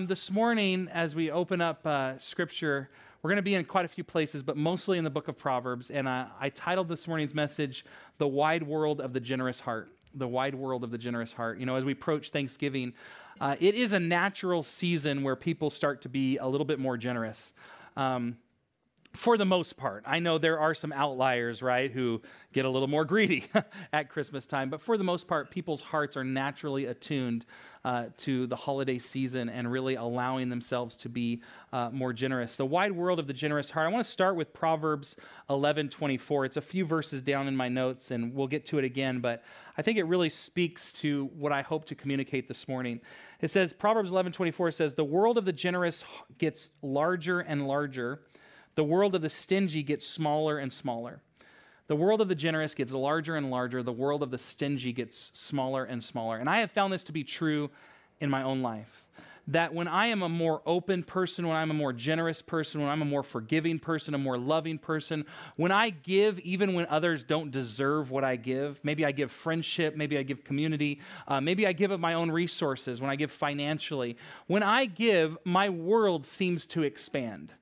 [0.00, 2.88] This morning, as we open up uh, scripture,
[3.20, 5.36] we're going to be in quite a few places, but mostly in the book of
[5.36, 5.90] Proverbs.
[5.90, 7.84] And uh, I titled this morning's message,
[8.18, 9.90] The Wide World of the Generous Heart.
[10.14, 11.58] The Wide World of the Generous Heart.
[11.58, 12.92] You know, as we approach Thanksgiving,
[13.40, 16.96] uh, it is a natural season where people start to be a little bit more
[16.96, 17.52] generous.
[17.96, 18.36] Um,
[19.12, 20.04] for the most part.
[20.06, 22.22] I know there are some outliers, right, who
[22.52, 23.46] get a little more greedy
[23.92, 27.44] at Christmas time, but for the most part, people's hearts are naturally attuned
[27.84, 32.56] uh, to the holiday season and really allowing themselves to be uh, more generous.
[32.56, 33.88] The wide world of the generous heart.
[33.88, 35.16] I want to start with Proverbs
[35.48, 36.46] 11:24.
[36.46, 39.42] It's a few verses down in my notes, and we'll get to it again, but
[39.76, 43.00] I think it really speaks to what I hope to communicate this morning.
[43.40, 46.04] It says Proverbs 11:24 says, "The world of the generous
[46.38, 48.22] gets larger and larger."
[48.78, 51.20] The world of the stingy gets smaller and smaller.
[51.88, 53.82] The world of the generous gets larger and larger.
[53.82, 56.36] The world of the stingy gets smaller and smaller.
[56.36, 57.70] And I have found this to be true
[58.20, 59.08] in my own life.
[59.48, 62.88] That when I am a more open person, when I'm a more generous person, when
[62.88, 65.24] I'm a more forgiving person, a more loving person,
[65.56, 69.96] when I give even when others don't deserve what I give, maybe I give friendship,
[69.96, 73.32] maybe I give community, uh, maybe I give of my own resources, when I give
[73.32, 77.54] financially, when I give, my world seems to expand.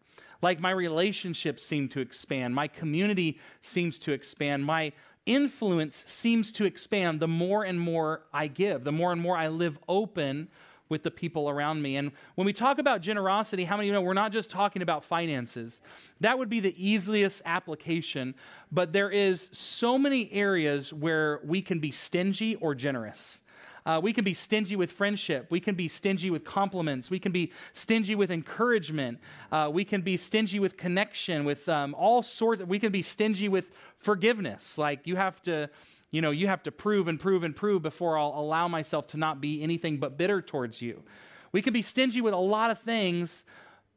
[0.43, 4.93] Like my relationships seem to expand, my community seems to expand, my
[5.25, 9.49] influence seems to expand the more and more I give, the more and more I
[9.49, 10.49] live open
[10.89, 11.97] with the people around me.
[11.97, 14.83] And when we talk about generosity, how many of you know we're not just talking
[14.83, 15.83] about finances?
[16.21, 18.35] That would be the easiest application,
[18.71, 23.41] but there is so many areas where we can be stingy or generous.
[23.87, 25.47] Uh, we can be stingy with friendship.
[25.49, 27.09] We can be stingy with compliments.
[27.09, 29.21] We can be stingy with encouragement.
[29.53, 32.63] Uh, we can be stingy with connection, with um, all sorts.
[32.63, 34.77] Of, we can be stingy with forgiveness.
[34.77, 35.71] Like you have to,
[36.11, 39.17] you know, you have to prove and prove and prove before I'll allow myself to
[39.19, 41.05] not be anything but bitter towards you.
[41.53, 43.45] We can be stingy with a lot of things,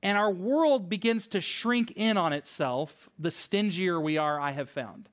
[0.03, 4.69] and our world begins to shrink in on itself the stingier we are, I have
[4.69, 5.09] found.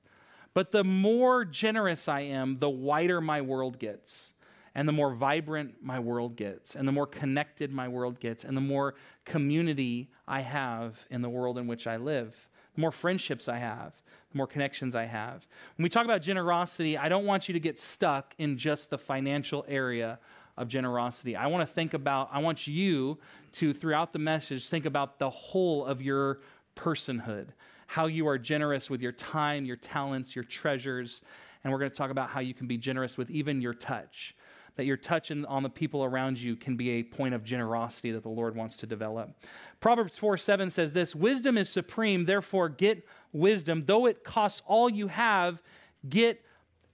[0.53, 4.33] But the more generous I am, the wider my world gets
[4.77, 8.55] and the more vibrant my world gets, and the more connected my world gets, and
[8.55, 8.93] the more
[9.25, 13.93] community I have in the world in which I live, the more friendships I have,
[14.31, 15.47] the more connections I have.
[15.77, 18.99] When we talk about generosity, I don't want you to get stuck in just the
[18.99, 20.19] financial area
[20.57, 21.35] of generosity.
[21.35, 23.17] I want to think about, I want you
[23.53, 26.41] to, throughout the message, think about the whole of your
[26.75, 27.47] personhood,
[27.87, 31.23] how you are generous with your time, your talents, your treasures.
[31.63, 34.35] And we're going to talk about how you can be generous with even your touch
[34.77, 38.23] that your touch on the people around you can be a point of generosity that
[38.23, 39.35] the Lord wants to develop.
[39.79, 43.83] Proverbs 4 7 says this Wisdom is supreme, therefore get wisdom.
[43.85, 45.61] Though it costs all you have,
[46.07, 46.41] get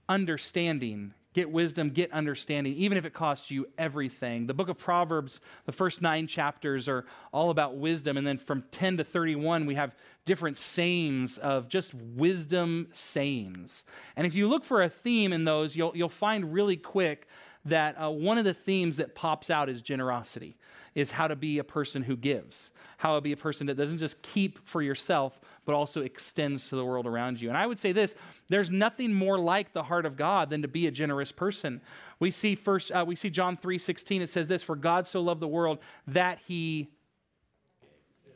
[0.08, 1.14] understanding.
[1.34, 4.46] Get wisdom, get understanding, even if it costs you everything.
[4.46, 8.16] The book of Proverbs, the first nine chapters are all about wisdom.
[8.16, 13.84] And then from 10 to 31, we have different sayings of just wisdom sayings.
[14.14, 17.26] And if you look for a theme in those, you'll, you'll find really quick
[17.64, 20.56] that uh, one of the themes that pops out is generosity,
[20.94, 23.98] is how to be a person who gives, how to be a person that doesn't
[23.98, 27.48] just keep for yourself, but also extends to the world around you.
[27.48, 28.14] And I would say this:
[28.48, 31.80] there's nothing more like the heart of God than to be a generous person.
[32.20, 34.22] We see first, uh, we see John three sixteen.
[34.22, 36.90] It says this: "For God so loved the world that He."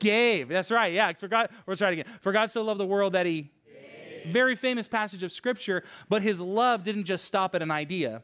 [0.01, 0.47] Gave.
[0.49, 0.93] That's right.
[0.93, 1.13] Yeah.
[1.15, 2.07] For God, let's try it again.
[2.21, 3.51] For God so loved the world that He
[4.29, 8.23] very famous passage of scripture, but his love didn't just stop at an idea.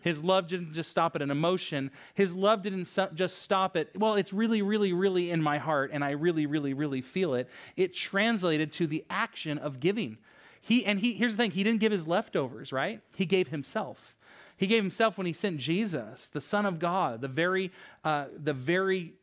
[0.00, 1.90] His love didn't just stop at an emotion.
[2.14, 6.04] His love didn't just stop at, well, it's really, really, really in my heart and
[6.04, 7.48] I really, really, really feel it.
[7.76, 10.18] It translated to the action of giving.
[10.60, 13.00] He, and he, here's the thing, he didn't give his leftovers, right?
[13.16, 14.16] He gave himself.
[14.56, 17.70] He gave himself when he sent Jesus, the Son of God, the very,
[18.04, 19.14] uh, the very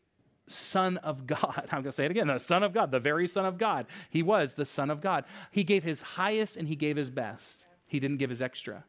[0.48, 1.68] Son of God.
[1.72, 3.88] I'm going to say it again the Son of God, the very Son of God.
[4.10, 5.26] He was the Son of God.
[5.52, 7.68] He gave his highest and he gave his best.
[7.86, 8.84] He didn't give his extra.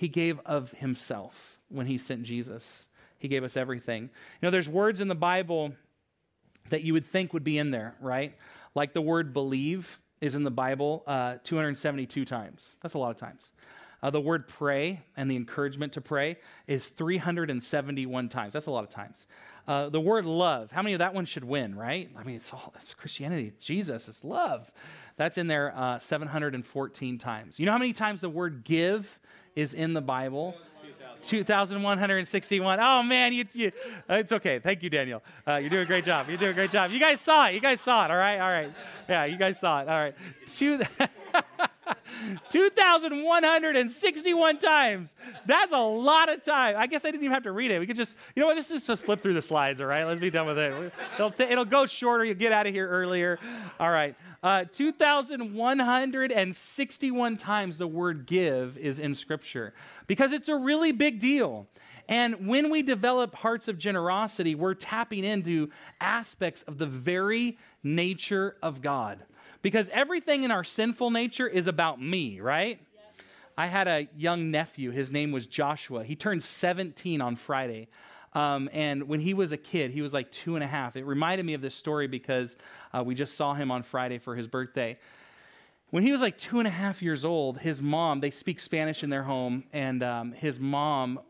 [0.00, 2.88] He gave of himself when he sent Jesus.
[3.18, 4.04] He gave us everything.
[4.04, 4.08] You
[4.40, 5.74] know, there's words in the Bible
[6.70, 8.34] that you would think would be in there, right?
[8.74, 12.76] Like the word believe is in the Bible uh, 272 times.
[12.80, 13.52] That's a lot of times.
[14.02, 18.54] Uh, the word pray and the encouragement to pray is 371 times.
[18.54, 19.26] That's a lot of times.
[19.68, 22.08] Uh, the word love, how many of that one should win, right?
[22.16, 24.72] I mean, it's all it's Christianity, it's Jesus, it's love.
[25.18, 27.58] That's in there uh, 714 times.
[27.58, 29.20] You know how many times the word give
[29.54, 30.54] is in the Bible?
[31.26, 32.78] 2,161.
[32.80, 33.72] Oh man, you, you,
[34.08, 34.58] it's okay.
[34.58, 35.22] Thank you, Daniel.
[35.46, 36.28] Uh, you're doing a great job.
[36.28, 36.90] You're doing a great job.
[36.90, 37.54] You guys saw it.
[37.54, 38.10] You guys saw it.
[38.10, 38.40] All right.
[38.40, 38.72] All right.
[39.08, 39.88] Yeah, you guys saw it.
[39.88, 40.14] All right.
[40.46, 40.80] Two,
[42.50, 45.14] 2,161 times.
[45.46, 46.76] That's a lot of time.
[46.78, 47.78] I guess I didn't even have to read it.
[47.78, 50.04] We could just, you know what, just, just flip through the slides, all right?
[50.04, 50.92] Let's be done with it.
[51.14, 52.24] It'll, t- it'll go shorter.
[52.24, 53.38] You'll get out of here earlier.
[53.78, 54.16] All right.
[54.42, 59.74] Uh, 2,161 times the word give is in Scripture
[60.06, 61.66] because it's a really big deal.
[62.08, 65.70] And when we develop hearts of generosity, we're tapping into
[66.00, 69.20] aspects of the very nature of God.
[69.62, 72.80] Because everything in our sinful nature is about me, right?
[73.58, 74.90] I had a young nephew.
[74.90, 76.02] His name was Joshua.
[76.02, 77.88] He turned 17 on Friday.
[78.32, 80.96] Um, and when he was a kid, he was like two and a half.
[80.96, 82.56] It reminded me of this story because
[82.94, 84.98] uh, we just saw him on Friday for his birthday.
[85.90, 89.02] When he was like two and a half years old, his mom, they speak Spanish
[89.02, 91.20] in their home, and um, his mom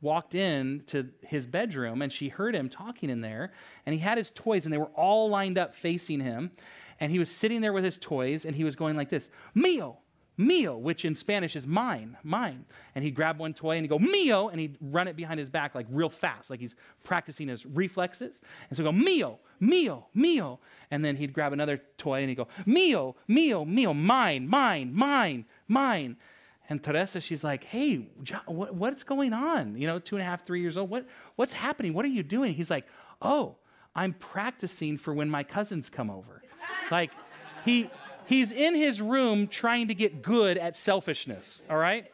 [0.00, 3.50] walked in to his bedroom and she heard him talking in there
[3.84, 6.52] and he had his toys and they were all lined up facing him
[7.00, 9.98] and he was sitting there with his toys and he was going like this mio
[10.36, 12.64] mio which in spanish is mine mine
[12.94, 15.48] and he'd grab one toy and he'd go mio and he'd run it behind his
[15.48, 18.40] back like real fast like he's practicing his reflexes
[18.70, 20.60] and so he'd go mio mio mio
[20.90, 25.44] and then he'd grab another toy and he'd go mio mio mio mine mine mine
[25.66, 26.16] mine
[26.70, 28.08] and Teresa, she's like, hey,
[28.44, 29.76] what, what's going on?
[29.76, 30.90] You know, two and a half, three years old.
[30.90, 31.06] What,
[31.36, 31.94] what's happening?
[31.94, 32.52] What are you doing?
[32.54, 32.86] He's like,
[33.22, 33.56] oh,
[33.96, 36.37] I'm practicing for when my cousins come over.
[36.90, 37.10] Like,
[37.64, 37.90] he,
[38.26, 42.10] he's in his room trying to get good at selfishness, all right?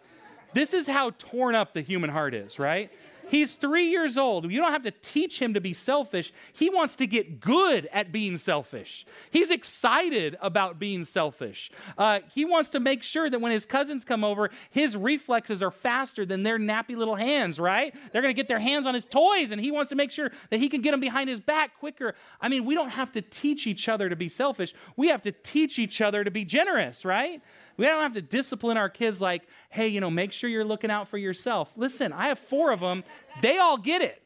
[0.53, 2.91] This is how torn up the human heart is, right?
[3.29, 4.51] He's three years old.
[4.51, 6.33] You don't have to teach him to be selfish.
[6.53, 9.07] He wants to get good at being selfish.
[9.31, 11.71] He's excited about being selfish.
[11.97, 15.71] Uh, he wants to make sure that when his cousins come over, his reflexes are
[15.71, 17.95] faster than their nappy little hands, right?
[18.13, 20.31] They're going to get their hands on his toys, and he wants to make sure
[20.51, 22.15] that he can get them behind his back quicker.
[22.41, 24.75] I mean, we don't have to teach each other to be selfish.
[24.97, 27.43] We have to teach each other to be generous, right?
[27.77, 30.91] We don't have to discipline our kids like, hey, you know, make sure you're looking
[30.91, 31.71] out for yourself.
[31.77, 33.05] Listen, I have four of them.
[33.43, 34.23] They all get it.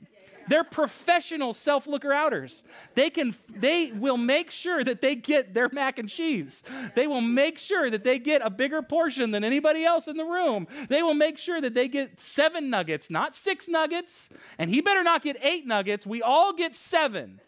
[0.49, 2.65] They're professional self-looker outers.
[2.95, 6.65] They can they will make sure that they get their mac and cheese.
[6.95, 10.25] They will make sure that they get a bigger portion than anybody else in the
[10.25, 10.67] room.
[10.89, 15.03] They will make sure that they get 7 nuggets, not 6 nuggets, and he better
[15.03, 16.07] not get 8 nuggets.
[16.07, 17.41] We all get 7.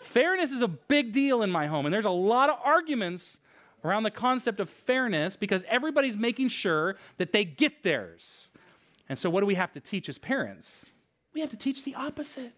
[0.00, 3.40] Fairness is a big deal in my home and there's a lot of arguments
[3.84, 8.50] around the concept of fairness because everybody's making sure that they get theirs.
[9.08, 10.90] And so, what do we have to teach as parents?
[11.32, 12.52] We have to teach the opposite.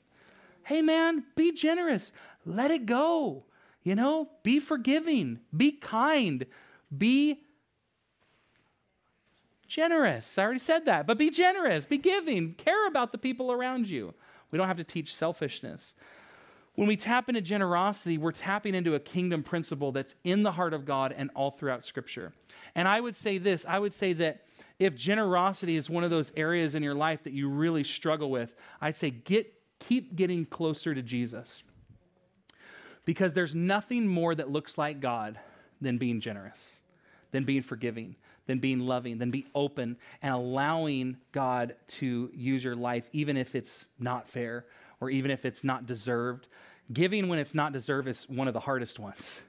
[0.65, 2.13] Hey, man, be generous.
[2.45, 3.45] Let it go.
[3.83, 6.45] You know, be forgiving, be kind,
[6.97, 7.41] be
[9.67, 10.37] generous.
[10.37, 14.13] I already said that, but be generous, be giving, care about the people around you.
[14.51, 15.95] We don't have to teach selfishness.
[16.77, 20.73] When we tap into generosity, we're tapping into a kingdom principle that's in the heart
[20.73, 22.33] of God and all throughout Scripture.
[22.75, 24.47] And I would say this I would say that
[24.79, 28.57] if generosity is one of those areas in your life that you really struggle with,
[28.81, 31.63] I'd say get, keep getting closer to Jesus.
[33.05, 35.39] Because there's nothing more that looks like God
[35.83, 36.81] than being generous,
[37.31, 38.17] than being forgiving,
[38.47, 43.55] than being loving, than be open and allowing God to use your life, even if
[43.55, 44.67] it's not fair
[45.01, 46.49] or even if it's not deserved.
[46.93, 49.43] Giving when it's not deserved is one of the hardest ones.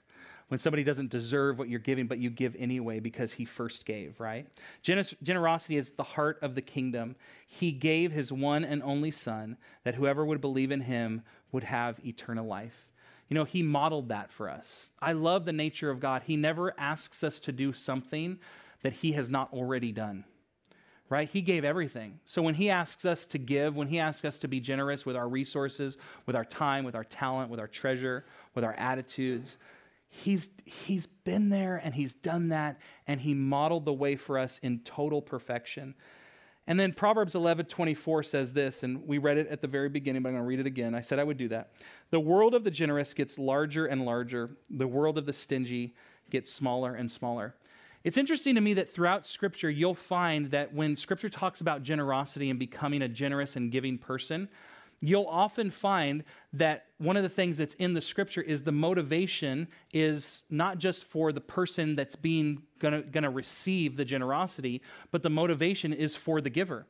[0.50, 4.20] When somebody doesn't deserve what you're giving, but you give anyway because he first gave,
[4.20, 4.46] right?
[4.84, 7.16] Gener- generosity is the heart of the kingdom.
[7.48, 9.56] He gave his one and only son
[9.86, 11.22] that whoever would believe in him
[11.54, 12.90] would have eternal life.
[13.30, 14.90] You know, he modeled that for us.
[15.02, 16.24] I love the nature of God.
[16.24, 18.38] He never asks us to do something
[18.82, 20.26] that he has not already done
[21.12, 21.30] right?
[21.30, 22.22] He gave everything.
[22.26, 25.18] So when he asks us to give, when he asks us to be generous with
[25.18, 28.24] our resources, with our time, with our talent, with our treasure,
[28.56, 29.58] with our attitudes,
[30.08, 34.58] he's he's been there and he's done that and he modeled the way for us
[34.64, 35.96] in total perfection.
[36.66, 40.22] And then Proverbs 11, 24 says this, and we read it at the very beginning,
[40.22, 40.96] but I'm going to read it again.
[40.96, 41.74] I said I would do that.
[42.12, 45.94] The world of the generous gets larger and larger, the world of the stingy
[46.30, 47.56] gets smaller and smaller.
[48.04, 52.50] It's interesting to me that throughout Scripture, you'll find that when Scripture talks about generosity
[52.50, 54.50] and becoming a generous and giving person,
[55.02, 59.68] you'll often find that one of the things that's in the Scripture is the motivation
[59.94, 64.82] is not just for the person that's being gonna, gonna receive the generosity,
[65.12, 66.88] but the motivation is for the giver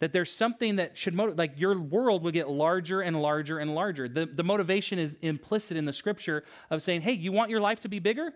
[0.00, 3.74] that there's something that should motivate, like your world will get larger and larger and
[3.74, 4.08] larger.
[4.08, 7.80] The, the motivation is implicit in the scripture of saying, hey, you want your life
[7.80, 8.32] to be bigger?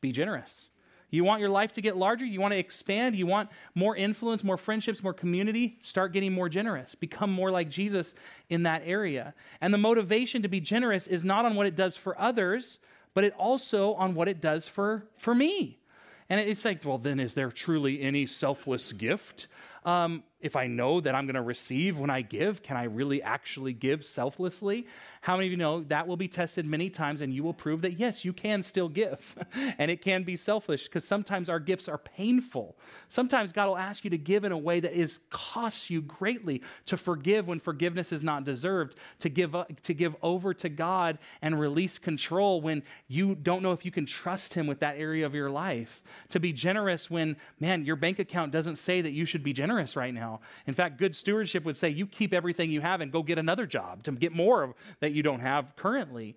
[0.00, 0.69] Be generous.
[1.10, 2.24] You want your life to get larger?
[2.24, 3.16] You want to expand?
[3.16, 5.78] You want more influence, more friendships, more community?
[5.82, 6.94] Start getting more generous.
[6.94, 8.14] Become more like Jesus
[8.48, 9.34] in that area.
[9.60, 12.78] And the motivation to be generous is not on what it does for others,
[13.14, 15.78] but it also on what it does for, for me.
[16.28, 19.48] And it's like, well, then is there truly any selfless gift?
[19.84, 23.22] Um, if I know that I'm going to receive when I give, can I really
[23.22, 24.86] actually give selflessly?
[25.20, 27.82] How many of you know that will be tested many times and you will prove
[27.82, 29.36] that yes, you can still give
[29.78, 32.76] and it can be selfish because sometimes our gifts are painful.
[33.08, 36.62] Sometimes God will ask you to give in a way that is costs you greatly
[36.86, 41.60] to forgive when forgiveness is not deserved, to give to give over to God and
[41.60, 45.34] release control when you don't know if you can trust him with that area of
[45.34, 46.02] your life.
[46.30, 49.96] To be generous when man, your bank account doesn't say that you should be generous
[49.96, 50.40] right now now.
[50.66, 53.66] In fact, good stewardship would say you keep everything you have and go get another
[53.66, 56.36] job to get more of, that you don't have currently.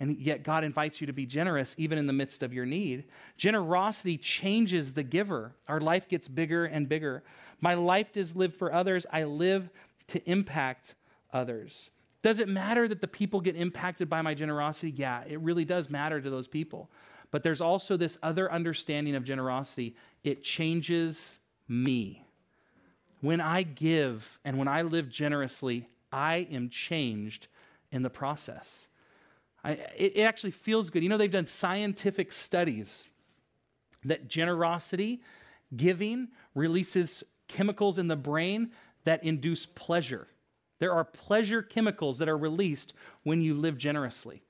[0.00, 3.04] And yet, God invites you to be generous even in the midst of your need.
[3.36, 5.54] Generosity changes the giver.
[5.68, 7.22] Our life gets bigger and bigger.
[7.60, 9.70] My life does live for others, I live
[10.08, 10.94] to impact
[11.32, 11.90] others.
[12.22, 14.92] Does it matter that the people get impacted by my generosity?
[14.94, 16.90] Yeah, it really does matter to those people.
[17.30, 22.24] But there's also this other understanding of generosity it changes me.
[23.22, 27.46] When I give and when I live generously, I am changed
[27.90, 28.88] in the process.
[29.64, 31.04] I, it, it actually feels good.
[31.04, 33.08] You know, they've done scientific studies
[34.04, 35.22] that generosity,
[35.74, 38.72] giving, releases chemicals in the brain
[39.04, 40.26] that induce pleasure.
[40.80, 44.42] There are pleasure chemicals that are released when you live generously.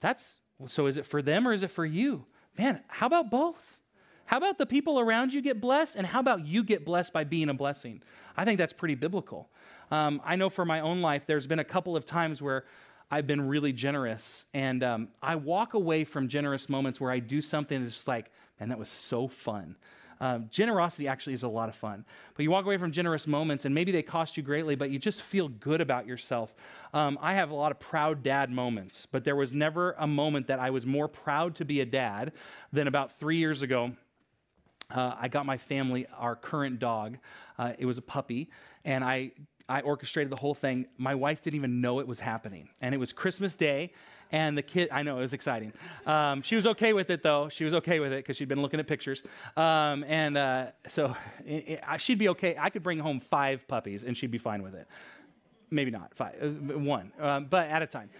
[0.00, 2.26] That's so is it for them or is it for you?
[2.58, 3.78] Man, how about both?
[4.26, 5.96] How about the people around you get blessed?
[5.96, 8.02] And how about you get blessed by being a blessing?
[8.36, 9.50] I think that's pretty biblical.
[9.90, 12.64] Um, I know for my own life, there's been a couple of times where
[13.10, 14.46] I've been really generous.
[14.54, 18.30] And um, I walk away from generous moments where I do something that's just like,
[18.58, 19.76] man, that was so fun.
[20.18, 22.04] Um, generosity actually is a lot of fun.
[22.34, 24.98] But you walk away from generous moments, and maybe they cost you greatly, but you
[24.98, 26.54] just feel good about yourself.
[26.94, 30.46] Um, I have a lot of proud dad moments, but there was never a moment
[30.46, 32.32] that I was more proud to be a dad
[32.72, 33.92] than about three years ago
[34.92, 37.18] uh, I got my family our current dog.
[37.58, 38.50] Uh, it was a puppy,
[38.84, 39.32] and I
[39.68, 40.86] I orchestrated the whole thing.
[40.98, 43.92] My wife didn't even know it was happening, and it was Christmas Day,
[44.30, 44.88] and the kid.
[44.92, 45.72] I know it was exciting.
[46.06, 47.48] Um, she was okay with it though.
[47.48, 49.22] She was okay with it because she'd been looking at pictures,
[49.56, 52.56] um, and uh, so it, it, she'd be okay.
[52.58, 54.86] I could bring home five puppies, and she'd be fine with it.
[55.70, 58.10] Maybe not five, uh, one, um, but at a time.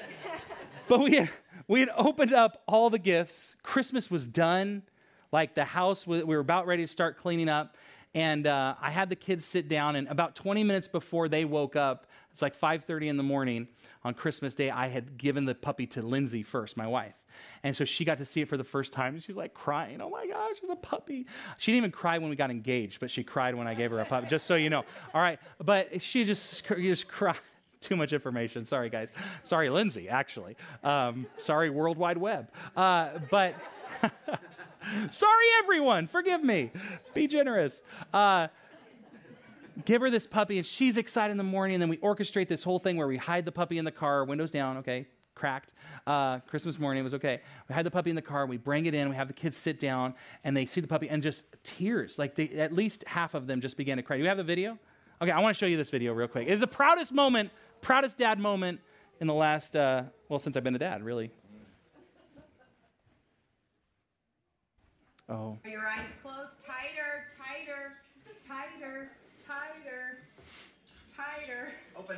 [0.88, 1.30] but we had,
[1.66, 3.54] we had opened up all the gifts.
[3.62, 4.82] Christmas was done
[5.32, 7.76] like the house, we were about ready to start cleaning up.
[8.14, 11.76] And uh, I had the kids sit down, and about 20 minutes before they woke
[11.76, 13.68] up, it's like 5:30 in the morning
[14.02, 14.70] on Christmas Day.
[14.70, 17.14] I had given the puppy to Lindsay first, my wife,
[17.62, 19.14] and so she got to see it for the first time.
[19.14, 21.26] And she's like crying, "Oh my gosh, it's a puppy!"
[21.58, 23.98] She didn't even cry when we got engaged, but she cried when I gave her
[23.98, 24.28] a puppy.
[24.28, 24.84] Just so you know.
[25.12, 27.36] All right, but she just just cried
[27.80, 28.64] too much information.
[28.64, 29.10] Sorry, guys.
[29.42, 30.56] Sorry, Lindsay, actually.
[30.82, 32.50] Um, sorry, World Wide Web.
[32.76, 33.54] Uh, but
[35.10, 36.06] Sorry, everyone.
[36.06, 36.70] Forgive me.
[37.14, 37.82] Be generous.
[38.12, 38.48] Uh,
[39.84, 41.74] give her this puppy, and she's excited in the morning.
[41.74, 44.24] And then we orchestrate this whole thing where we hide the puppy in the car,
[44.24, 45.72] windows down, okay, cracked.
[46.06, 47.40] Uh, Christmas morning, it was okay.
[47.68, 49.56] We hide the puppy in the car, we bring it in, we have the kids
[49.56, 50.14] sit down,
[50.44, 52.18] and they see the puppy, and just tears.
[52.18, 54.16] Like they, at least half of them just began to cry.
[54.16, 54.78] Do we have the video?
[55.20, 56.46] Okay, I want to show you this video real quick.
[56.48, 58.80] It's the proudest moment, proudest dad moment
[59.20, 61.30] in the last, uh, well, since I've been a dad, really.
[65.30, 65.58] Oh.
[65.62, 66.56] Are your eyes closed?
[66.64, 67.92] Tighter, tighter,
[68.48, 69.10] tighter,
[69.46, 70.18] tighter,
[71.14, 71.72] tighter.
[71.96, 72.16] Open.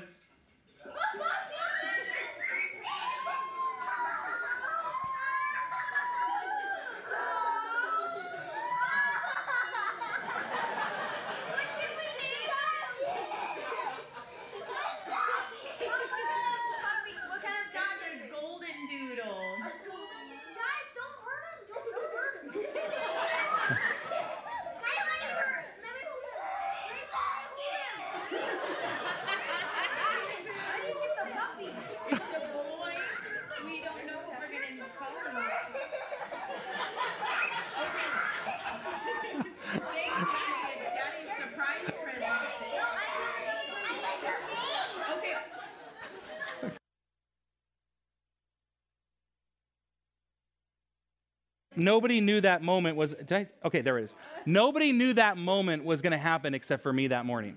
[51.80, 54.14] Nobody knew that moment was, I, okay, there it is.
[54.46, 57.56] Nobody knew that moment was going to happen except for me that morning.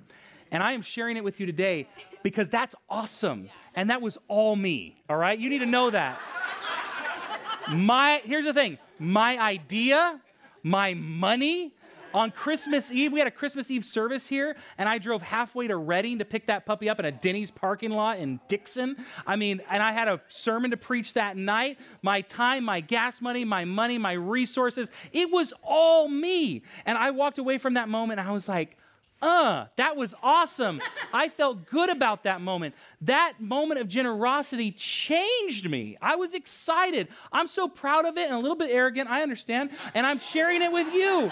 [0.52, 1.88] And I am sharing it with you today
[2.22, 3.50] because that's awesome.
[3.76, 5.38] And that was all me, all right?
[5.38, 6.20] You need to know that.
[7.70, 10.20] My, here's the thing my idea,
[10.64, 11.74] my money,
[12.14, 15.76] on Christmas Eve, we had a Christmas Eve service here, and I drove halfway to
[15.76, 18.98] Redding to pick that puppy up in a Denny's parking lot in Dixon.
[19.26, 21.80] I mean, and I had a sermon to preach that night.
[22.02, 26.64] My time, my gas money, my money, my resources, it was all me.
[26.86, 28.78] And I walked away from that moment, and I was like,
[29.24, 30.82] uh, that was awesome.
[31.14, 32.76] I felt good about that moment.
[33.02, 35.98] That moment of generosity changed me.
[36.02, 37.08] I was excited.
[37.32, 40.62] I'm so proud of it and a little bit arrogant, I understand, and I'm sharing
[40.62, 41.32] it with you.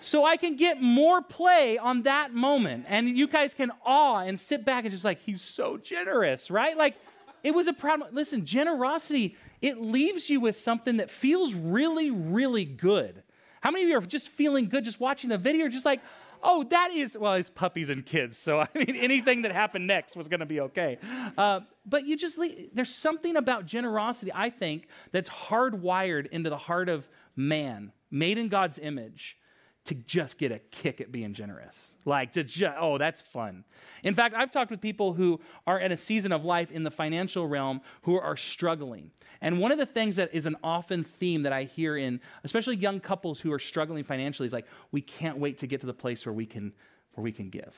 [0.00, 2.86] So I can get more play on that moment.
[2.88, 6.76] And you guys can awe and sit back and just like, he's so generous, right?
[6.76, 6.96] Like,
[7.42, 12.64] it was a proud listen generosity it leaves you with something that feels really really
[12.64, 13.22] good
[13.60, 16.00] how many of you are just feeling good just watching the video just like
[16.42, 18.36] oh, that is, well, it's puppies and kids.
[18.36, 20.98] So, I mean, anything that happened next was going to be okay.
[21.38, 26.56] Uh, but you just, leave, there's something about generosity, I think, that's hardwired into the
[26.56, 29.36] heart of man, made in God's image
[29.84, 31.94] to just get a kick at being generous.
[32.04, 33.64] Like to just, oh, that's fun.
[34.04, 36.90] In fact, I've talked with people who are in a season of life in the
[36.90, 39.10] financial realm who are struggling.
[39.40, 42.76] And one of the things that is an often theme that I hear in, especially
[42.76, 45.94] young couples who are struggling financially, is like, we can't wait to get to the
[45.94, 46.72] place where we can,
[47.14, 47.74] where we can give.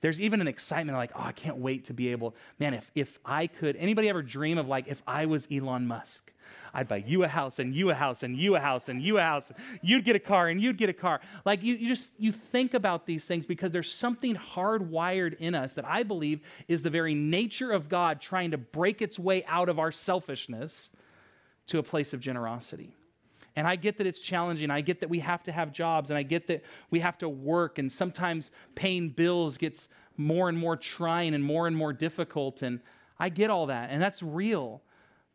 [0.00, 3.18] There's even an excitement like, oh, I can't wait to be able, man, if, if
[3.24, 6.32] I could, anybody ever dream of like, if I was Elon Musk?
[6.72, 9.18] I'd buy you a house and you a house and you a house and you
[9.18, 9.50] a house.
[9.82, 11.20] You'd get a car and you'd get a car.
[11.44, 15.74] Like you, you just you think about these things because there's something hardwired in us
[15.74, 19.68] that I believe is the very nature of God trying to break its way out
[19.68, 20.90] of our selfishness
[21.68, 22.94] to a place of generosity.
[23.58, 24.70] And I get that it's challenging.
[24.70, 26.62] I get that we have to have jobs and I get that
[26.92, 31.66] we have to work and sometimes paying bills gets more and more trying and more
[31.66, 32.78] and more difficult and
[33.18, 34.80] I get all that and that's real.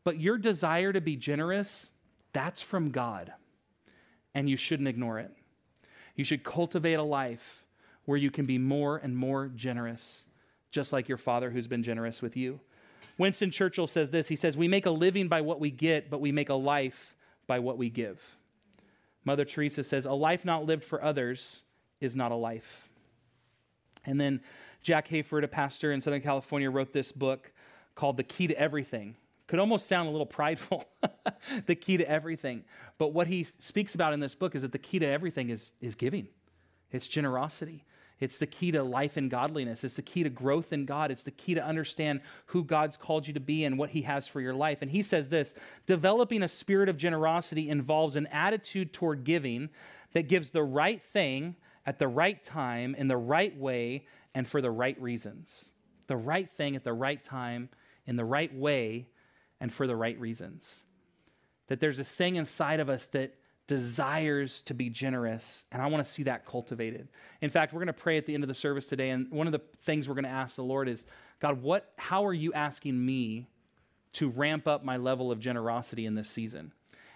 [0.06, 1.90] But your desire to be generous,
[2.32, 3.34] that's from God.
[4.34, 5.32] And you shouldn't ignore it.
[6.16, 7.66] You should cultivate a life
[8.06, 10.28] where you can be more and more generous,
[10.72, 12.62] just like your father who's been generous with you.
[13.18, 16.22] Winston Churchill says this He says, We make a living by what we get, but
[16.22, 18.22] we make a life by what we give.
[19.26, 21.58] Mother Teresa says, A life not lived for others
[22.00, 22.90] is not a life.
[24.06, 24.42] And then
[24.82, 27.52] Jack Hayford, a pastor in Southern California, wrote this book
[27.96, 29.16] called The Key to Everything
[29.48, 30.86] could almost sound a little prideful,
[31.68, 32.64] the key to everything.
[32.98, 35.74] But what he speaks about in this book is that the key to everything is,
[35.82, 36.28] is giving,
[36.92, 37.84] it's generosity.
[38.24, 39.84] It's the key to life and godliness.
[39.84, 41.12] It's the key to growth in God.
[41.12, 44.28] It's the key to understand who God's called you to be and what He has
[44.28, 44.82] for your life.
[44.82, 45.54] And he says this
[45.86, 49.70] developing a spirit of generosity involves an attitude toward giving
[50.14, 51.56] that gives the right thing
[51.86, 55.74] at the right time, in the right way, and for the right reasons.
[56.08, 57.70] The right thing at the right time,
[58.06, 59.08] in the right way,
[59.60, 60.86] and for the right reasons.
[61.68, 63.36] That there's this thing inside of us that
[63.68, 67.08] desires to be generous, and I want to see that cultivated.
[67.42, 69.48] In fact, we're going to pray at the end of the service today, and one
[69.48, 71.06] of the things we're going to ask the Lord is,
[71.40, 73.48] God, what how are you asking me
[74.14, 76.72] to ramp up my level of generosity in this season?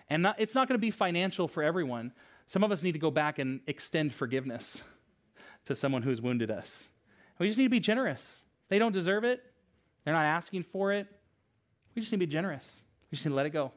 [0.09, 2.13] And not, it's not going to be financial for everyone.
[2.47, 4.81] Some of us need to go back and extend forgiveness
[5.65, 6.85] to someone who's wounded us.
[7.39, 8.39] We just need to be generous.
[8.69, 9.43] They don't deserve it.
[10.03, 11.07] They're not asking for it.
[11.93, 12.81] We just need to be generous.
[13.11, 13.73] We just need to let it go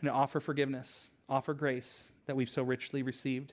[0.00, 3.52] and offer forgiveness, offer grace that we've so richly received.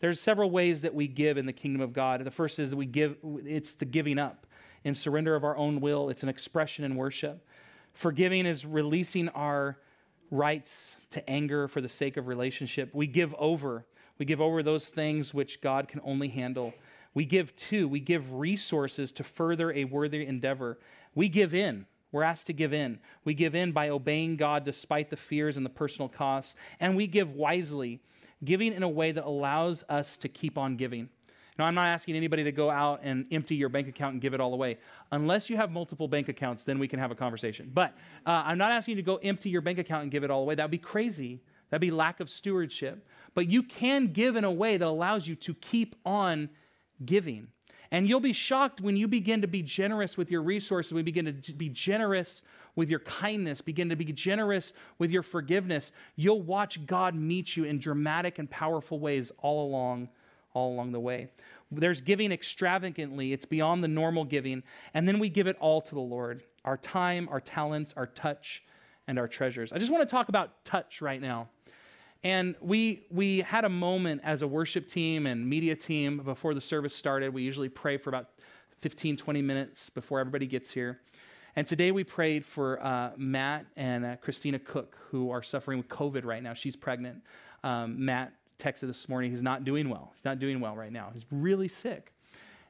[0.00, 2.22] There's several ways that we give in the kingdom of God.
[2.24, 4.46] The first is that we give, it's the giving up
[4.84, 7.44] and surrender of our own will, it's an expression in worship.
[7.92, 9.76] Forgiving is releasing our
[10.30, 12.94] rights to anger for the sake of relationship.
[12.94, 13.86] We give over.
[14.18, 16.74] We give over those things which God can only handle.
[17.14, 20.78] We give to, we give resources to further a worthy endeavor.
[21.14, 21.86] We give in.
[22.12, 22.98] We're asked to give in.
[23.24, 27.06] We give in by obeying God despite the fears and the personal costs, and we
[27.06, 28.00] give wisely,
[28.44, 31.08] giving in a way that allows us to keep on giving.
[31.58, 34.32] Now, I'm not asking anybody to go out and empty your bank account and give
[34.32, 34.78] it all away.
[35.10, 37.70] Unless you have multiple bank accounts, then we can have a conversation.
[37.74, 37.94] But
[38.24, 40.42] uh, I'm not asking you to go empty your bank account and give it all
[40.42, 40.54] away.
[40.54, 41.40] That would be crazy.
[41.68, 43.04] That'd be lack of stewardship.
[43.34, 46.48] But you can give in a way that allows you to keep on
[47.04, 47.48] giving.
[47.90, 51.40] And you'll be shocked when you begin to be generous with your resources, we begin
[51.42, 52.42] to be generous
[52.76, 55.90] with your kindness, begin to be generous with your forgiveness.
[56.14, 60.08] You'll watch God meet you in dramatic and powerful ways all along
[60.54, 61.28] all along the way.
[61.70, 64.62] There's giving extravagantly, it's beyond the normal giving,
[64.94, 66.42] and then we give it all to the Lord.
[66.64, 68.62] Our time, our talents, our touch,
[69.06, 69.72] and our treasures.
[69.72, 71.48] I just want to talk about touch right now.
[72.24, 76.60] And we, we had a moment as a worship team and media team before the
[76.60, 77.32] service started.
[77.32, 78.30] We usually pray for about
[78.80, 81.00] 15, 20 minutes before everybody gets here.
[81.54, 85.88] And today we prayed for uh, Matt and uh, Christina Cook, who are suffering with
[85.88, 86.54] COVID right now.
[86.54, 87.22] She's pregnant.
[87.64, 89.30] Um, Matt texted this morning.
[89.30, 90.12] He's not doing well.
[90.14, 91.10] He's not doing well right now.
[91.12, 92.12] He's really sick.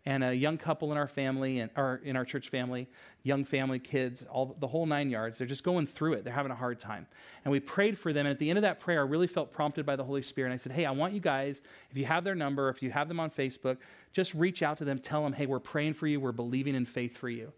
[0.09, 2.89] And a young couple in our family, and, or in our church family,
[3.25, 6.25] young family, kids, all the whole nine yards, they're just going through it.
[6.25, 7.07] They're having a hard time.
[7.45, 8.25] And we prayed for them.
[8.25, 10.49] And at the end of that prayer, I really felt prompted by the Holy Spirit.
[10.49, 12.91] And I said, Hey, I want you guys, if you have their number, if you
[12.91, 13.77] have them on Facebook,
[14.15, 16.87] just reach out to them, tell them, Hey, we're praying for you, we're believing in
[16.87, 17.53] faith for you.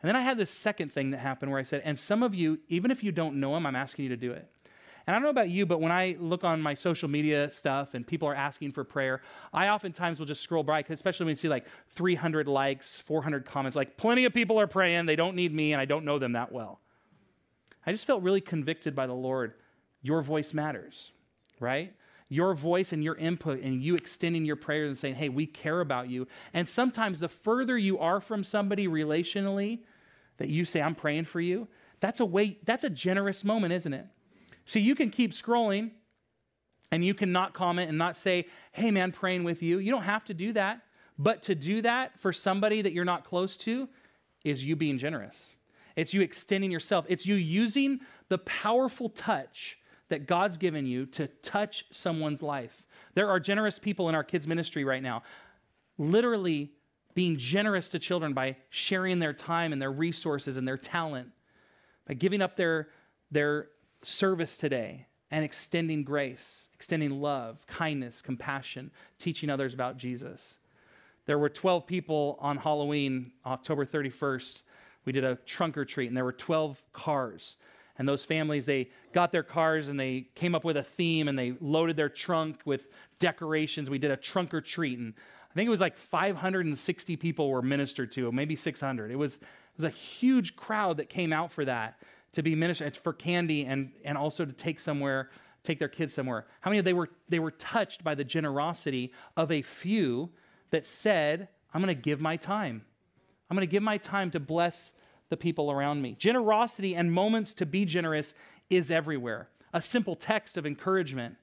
[0.00, 2.34] And then I had this second thing that happened where I said, And some of
[2.34, 4.48] you, even if you don't know them, I'm asking you to do it.
[5.06, 7.92] And I don't know about you, but when I look on my social media stuff
[7.92, 9.20] and people are asking for prayer,
[9.52, 13.76] I oftentimes will just scroll by, especially when you see like 300 likes, 400 comments,
[13.76, 16.32] like plenty of people are praying, they don't need me, and I don't know them
[16.32, 16.80] that well.
[17.86, 19.54] I just felt really convicted by the Lord.
[20.00, 21.12] Your voice matters,
[21.60, 21.94] right?
[22.30, 25.82] Your voice and your input, and you extending your prayers and saying, hey, we care
[25.82, 26.26] about you.
[26.54, 29.80] And sometimes the further you are from somebody relationally,
[30.38, 31.68] that you say, I'm praying for you,
[32.00, 34.06] that's a way, that's a generous moment, isn't it?
[34.66, 35.90] So you can keep scrolling
[36.90, 39.78] and you can not comment and not say, hey man, praying with you.
[39.78, 40.80] You don't have to do that.
[41.18, 43.88] But to do that for somebody that you're not close to
[44.44, 45.56] is you being generous.
[45.96, 47.06] It's you extending yourself.
[47.08, 52.82] It's you using the powerful touch that God's given you to touch someone's life.
[53.14, 55.22] There are generous people in our kids' ministry right now,
[55.98, 56.72] literally
[57.14, 61.28] being generous to children by sharing their time and their resources and their talent,
[62.06, 62.88] by giving up their,
[63.30, 63.68] their
[64.04, 70.56] service today and extending grace, extending love, kindness, compassion, teaching others about Jesus.
[71.26, 74.62] There were 12 people on Halloween, October 31st.
[75.04, 77.56] We did a trunk or treat, and there were 12 cars.
[77.98, 81.38] And those families, they got their cars and they came up with a theme and
[81.38, 82.88] they loaded their trunk with
[83.20, 83.88] decorations.
[83.88, 85.14] We did a trunk or treat, and
[85.50, 89.12] I think it was like 560 people were ministered to, maybe 600.
[89.12, 89.42] It was, it
[89.76, 91.96] was a huge crowd that came out for that
[92.34, 95.30] to be ministered for candy and, and also to take somewhere,
[95.62, 96.46] take their kids somewhere.
[96.60, 100.30] How many of they were they were touched by the generosity of a few
[100.70, 102.84] that said, I'm gonna give my time.
[103.48, 104.92] I'm gonna give my time to bless
[105.30, 106.16] the people around me.
[106.18, 108.34] Generosity and moments to be generous
[108.70, 109.48] is everywhere.
[109.72, 111.36] A simple text of encouragement.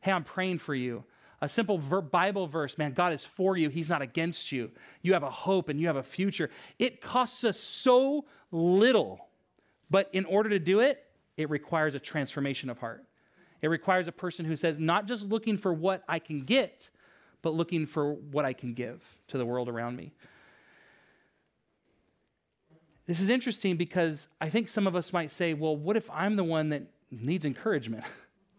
[0.00, 1.04] Hey, I'm praying for you.
[1.42, 3.68] A simple Bible verse, man, God is for you.
[3.68, 4.70] He's not against you.
[5.02, 6.50] You have a hope and you have a future.
[6.78, 9.25] It costs us so little
[9.90, 11.04] but in order to do it,
[11.36, 13.04] it requires a transformation of heart.
[13.62, 16.90] It requires a person who says, not just looking for what I can get,
[17.42, 20.12] but looking for what I can give to the world around me.
[23.06, 26.36] This is interesting because I think some of us might say, well, what if I'm
[26.36, 28.04] the one that needs encouragement?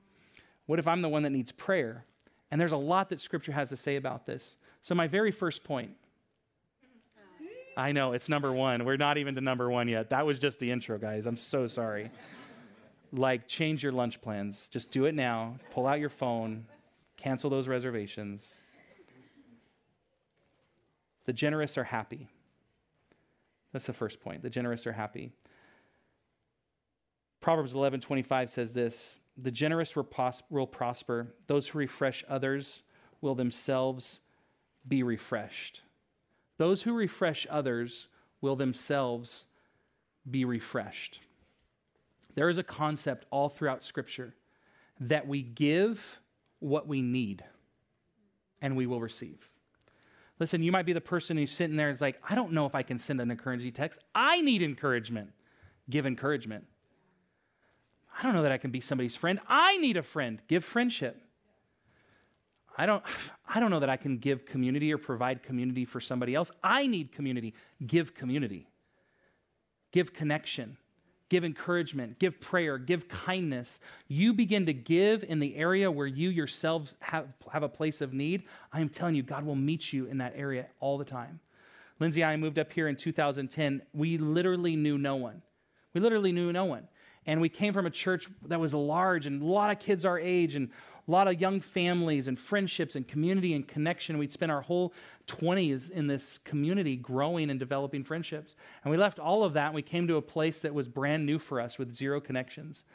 [0.65, 2.05] what if I'm the one that needs prayer?
[2.49, 4.55] And there's a lot that scripture has to say about this.
[4.81, 5.91] So, my very first point
[7.77, 8.85] I know, it's number one.
[8.85, 10.09] We're not even to number one yet.
[10.09, 11.27] That was just the intro, guys.
[11.27, 12.09] I'm so sorry.
[13.13, 14.67] like, change your lunch plans.
[14.67, 15.57] Just do it now.
[15.71, 16.65] Pull out your phone,
[17.17, 18.51] cancel those reservations.
[21.25, 22.27] The generous are happy.
[23.73, 24.41] That's the first point.
[24.41, 25.31] The generous are happy.
[27.41, 31.35] Proverbs 11:25 says this, "The generous will, pos- will prosper.
[31.45, 32.81] Those who refresh others
[33.21, 34.21] will themselves
[34.87, 35.81] be refreshed."
[36.58, 38.08] Those who refresh others
[38.41, 39.46] will themselves
[40.30, 41.20] be refreshed.
[42.36, 44.36] There is a concept all throughout Scripture
[45.00, 46.20] that we give
[46.60, 47.43] what we need
[48.62, 49.50] and we will receive.
[50.39, 52.65] Listen, you might be the person who's sitting there and is like, I don't know
[52.65, 54.00] if I can send an encouraging text.
[54.13, 55.32] I need encouragement.
[55.89, 56.65] Give encouragement.
[58.17, 59.39] I don't know that I can be somebody's friend.
[59.48, 60.39] I need a friend.
[60.48, 61.22] Give friendship.
[62.77, 63.03] I don't,
[63.49, 66.51] I don't know that I can give community or provide community for somebody else.
[66.63, 67.53] I need community.
[67.85, 68.67] Give community.
[69.91, 70.77] Give connection.
[71.29, 72.19] Give encouragement.
[72.19, 72.77] Give prayer.
[72.77, 73.79] Give kindness.
[74.07, 78.13] You begin to give in the area where you yourselves have, have a place of
[78.13, 78.43] need.
[78.71, 81.39] I am telling you, God will meet you in that area all the time.
[81.99, 83.81] Lindsay and I moved up here in 2010.
[83.93, 85.41] We literally knew no one.
[85.93, 86.87] We literally knew no one.
[87.27, 90.17] And we came from a church that was large and a lot of kids our
[90.17, 90.69] age and
[91.07, 94.17] a lot of young families and friendships and community and connection.
[94.17, 94.93] We'd spent our whole
[95.27, 98.55] 20s in this community growing and developing friendships.
[98.83, 101.25] And we left all of that and we came to a place that was brand
[101.25, 102.85] new for us with zero connections.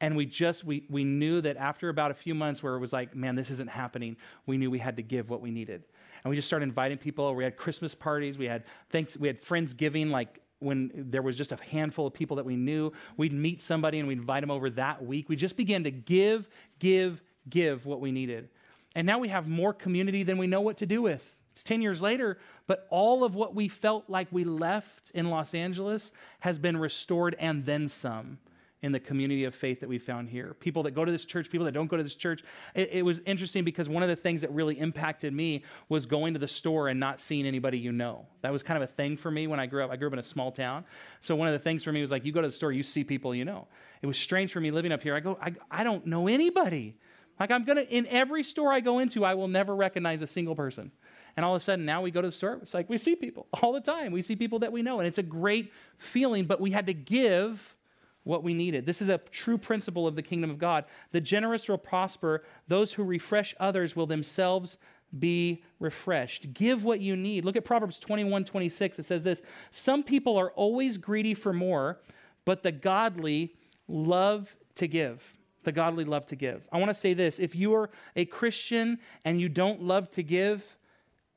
[0.00, 2.92] And we just, we, we knew that after about a few months where it was
[2.92, 4.16] like, man, this isn't happening,
[4.46, 5.84] we knew we had to give what we needed.
[6.22, 7.34] And we just started inviting people.
[7.34, 8.38] We had Christmas parties.
[8.38, 12.36] We had thanks, we had Friendsgiving like when there was just a handful of people
[12.36, 12.92] that we knew.
[13.16, 15.28] We'd meet somebody and we'd invite them over that week.
[15.28, 16.48] We just began to give,
[16.78, 18.48] give, give what we needed.
[18.94, 21.36] And now we have more community than we know what to do with.
[21.52, 25.54] It's 10 years later, but all of what we felt like we left in Los
[25.54, 28.38] Angeles has been restored and then some
[28.82, 30.54] in the community of faith that we found here.
[30.58, 32.42] People that go to this church, people that don't go to this church.
[32.74, 36.32] It, it, was interesting because one of the things that really impacted me was going
[36.34, 38.26] to the store and not seeing anybody you know.
[38.40, 39.92] That was kind of a thing for me when I grew up.
[39.92, 40.84] I grew up in a small town.
[41.20, 42.82] So one of the things for me was like, you go to the store, you
[42.82, 43.68] see people you know.
[44.02, 45.14] It was strange for me living up here.
[45.14, 46.96] I go, I, I don't know anybody.
[47.38, 50.56] Like I'm gonna, in every store I go into, I will never recognize a single
[50.56, 50.90] person.
[51.36, 53.14] And all of a sudden, now we go to the store, it's like we see
[53.14, 54.10] people all the time.
[54.10, 56.94] We see people that we know, and it's a great feeling, but we had to
[56.94, 57.76] give
[58.24, 58.86] what we needed.
[58.86, 60.84] This is a true principle of the kingdom of God.
[61.10, 64.76] The generous will prosper, those who refresh others will themselves
[65.18, 66.54] be refreshed.
[66.54, 67.44] Give what you need.
[67.44, 68.98] Look at Proverbs 21 26.
[68.98, 72.00] It says this Some people are always greedy for more,
[72.44, 73.54] but the godly
[73.88, 75.22] love to give.
[75.64, 76.66] The godly love to give.
[76.72, 80.22] I want to say this if you are a Christian and you don't love to
[80.22, 80.64] give,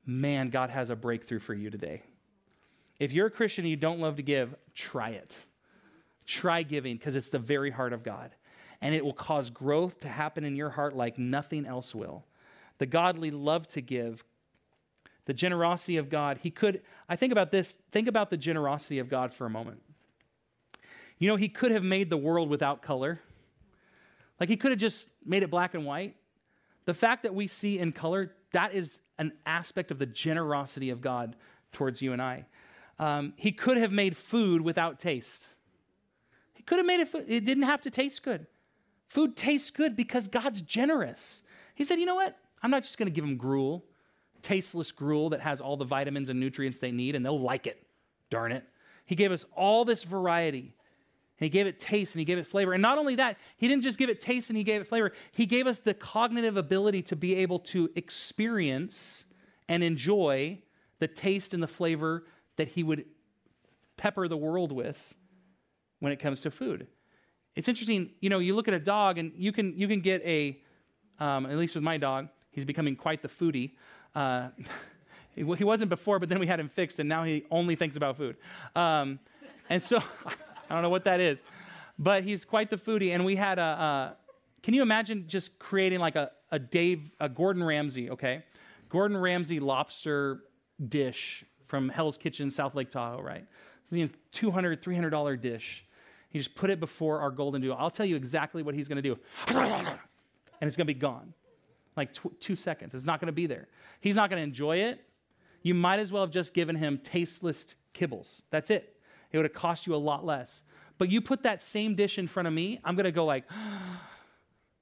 [0.05, 2.01] man, God has a breakthrough for you today.
[2.99, 5.37] If you're a Christian and you don't love to give, try it.
[6.25, 8.31] Try giving because it's the very heart of God.
[8.81, 12.25] And it will cause growth to happen in your heart like nothing else will.
[12.77, 14.23] The godly love to give.
[15.25, 16.39] The generosity of God.
[16.41, 19.81] He could, I think about this, think about the generosity of God for a moment.
[21.17, 23.19] You know, He could have made the world without color.
[24.39, 26.15] Like He could have just made it black and white.
[26.85, 31.01] The fact that we see in color, that is an aspect of the generosity of
[31.01, 31.35] God
[31.71, 32.45] towards you and I.
[32.99, 35.47] Um, he could have made food without taste.
[36.65, 38.47] Could have made it, it didn't have to taste good.
[39.07, 41.43] Food tastes good because God's generous.
[41.75, 42.37] He said, you know what?
[42.63, 43.85] I'm not just going to give them gruel,
[44.41, 47.85] tasteless gruel that has all the vitamins and nutrients they need, and they'll like it.
[48.29, 48.63] Darn it.
[49.05, 50.73] He gave us all this variety.
[51.39, 52.73] And he gave it taste and he gave it flavor.
[52.73, 55.11] And not only that, he didn't just give it taste and he gave it flavor,
[55.31, 59.25] he gave us the cognitive ability to be able to experience
[59.67, 60.59] and enjoy
[60.99, 62.23] the taste and the flavor
[62.55, 63.05] that he would
[63.97, 65.13] pepper the world with
[65.99, 66.87] when it comes to food.
[67.55, 70.21] It's interesting, you know, you look at a dog and you can you can get
[70.23, 70.59] a,
[71.19, 73.71] um, at least with my dog, he's becoming quite the foodie.
[74.13, 74.49] Uh,
[75.35, 78.17] he wasn't before, but then we had him fixed, and now he only thinks about
[78.17, 78.35] food.
[78.75, 79.19] Um,
[79.69, 79.97] and so
[80.69, 81.43] I don't know what that is,
[81.99, 83.13] but he's quite the foodie.
[83.13, 84.15] And we had a,
[84.63, 88.43] can you imagine just creating like a, a Dave, a Gordon Ramsay, okay?
[88.89, 90.41] Gordon Ramsay lobster
[90.87, 93.45] dish from Hell's Kitchen, South Lake Tahoe, right?
[93.91, 95.84] It's a $200, $300 dish.
[96.35, 97.71] He just put it before our golden dew.
[97.71, 99.17] I'll tell you exactly what he's going to do.
[99.47, 101.33] And it's going to be gone.
[101.95, 102.93] Like tw- two seconds.
[102.93, 103.69] It's not going to be there.
[104.01, 104.99] He's not going to enjoy it.
[105.61, 108.41] You might as well have just given him tasteless kibbles.
[108.49, 108.97] That's it.
[109.31, 110.63] It would have cost you a lot less.
[110.97, 113.45] But you put that same dish in front of me, I'm going to go like,
[113.51, 113.99] I'm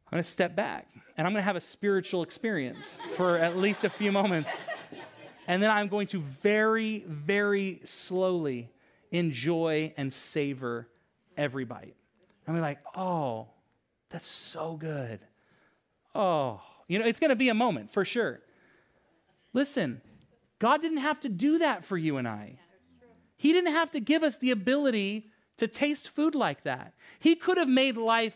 [0.09, 0.87] going to step back
[1.17, 4.59] and I'm going to have a spiritual experience for at least a few moments.
[5.45, 8.71] And then I'm going to very, very slowly
[9.11, 10.87] enjoy and savor
[11.37, 11.95] every bite.
[12.47, 13.47] I'm like, oh,
[14.09, 15.19] that's so good.
[16.13, 18.41] Oh, you know, it's going to be a moment for sure.
[19.53, 20.01] Listen,
[20.59, 22.59] God didn't have to do that for you and I.
[23.37, 26.93] He didn't have to give us the ability to taste food like that.
[27.19, 28.35] He could have made life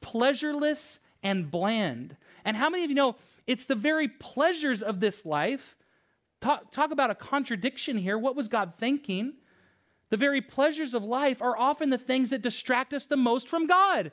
[0.00, 2.16] pleasureless and bland.
[2.44, 5.76] And how many of you know it's the very pleasures of this life?
[6.40, 8.16] Talk, talk about a contradiction here.
[8.16, 9.34] What was God thinking?
[10.10, 13.66] The very pleasures of life are often the things that distract us the most from
[13.66, 14.12] God.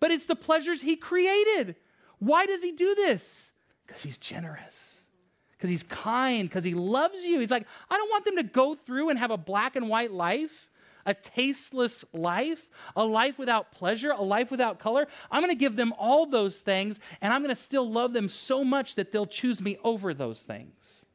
[0.00, 1.76] But it's the pleasures He created.
[2.18, 3.50] Why does He do this?
[3.86, 4.96] Because He's generous
[5.56, 7.40] because he's kind, because he loves you.
[7.40, 10.12] He's like, I don't want them to go through and have a black and white
[10.12, 10.70] life,
[11.06, 15.06] a tasteless life, a life without pleasure, a life without color.
[15.30, 18.28] I'm going to give them all those things, and I'm going to still love them
[18.28, 21.05] so much that they'll choose me over those things.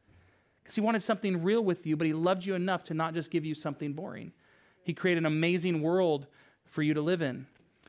[0.71, 3.29] Because he wanted something real with you, but he loved you enough to not just
[3.29, 4.31] give you something boring.
[4.83, 6.27] He created an amazing world
[6.63, 7.45] for you to live in.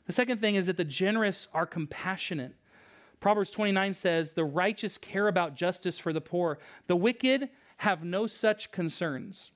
[0.06, 2.56] The second thing is that the generous are compassionate.
[3.20, 8.26] Proverbs 29 says, The righteous care about justice for the poor, the wicked have no
[8.26, 9.52] such concerns.